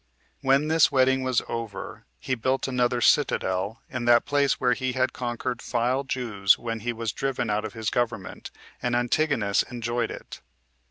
4. 0.41 0.47
When 0.49 0.67
this 0.67 0.91
wedding 0.91 1.21
was 1.21 1.43
over, 1.47 2.07
he 2.17 2.33
built 2.33 2.67
another 2.67 3.01
citadel 3.01 3.83
in 3.87 4.05
that 4.05 4.25
place 4.25 4.53
where 4.59 4.73
he 4.73 4.93
had 4.93 5.13
conquered 5.13 5.59
the 5.59 6.03
Jews 6.07 6.57
when 6.57 6.79
he 6.79 6.91
was 6.91 7.11
driven 7.11 7.51
out 7.51 7.65
of 7.65 7.73
his 7.73 7.91
government, 7.91 8.49
and 8.81 8.95
Antigonus 8.95 9.61
enjoyed 9.61 10.09
it. 10.09 10.41